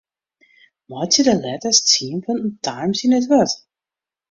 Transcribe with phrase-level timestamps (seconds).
[0.89, 3.51] Meitsje de letters tsien punten Times yn it wurd.